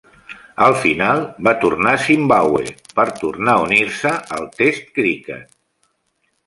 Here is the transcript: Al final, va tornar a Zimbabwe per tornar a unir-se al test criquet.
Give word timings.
Al 0.67 0.77
final, 0.85 1.21
va 1.49 1.53
tornar 1.65 1.93
a 1.97 2.01
Zimbabwe 2.05 2.73
per 3.01 3.07
tornar 3.21 3.57
a 3.57 3.69
unir-se 3.69 4.17
al 4.39 4.53
test 4.63 4.93
criquet. 4.99 5.51